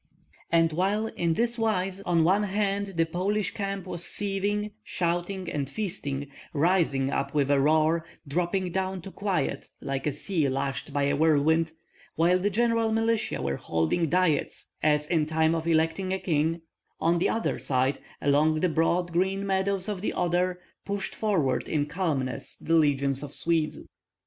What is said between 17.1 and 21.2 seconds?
the other side, along the broad green meadows of the Oder, pushed